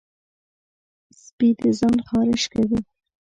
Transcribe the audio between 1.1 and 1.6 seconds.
سپي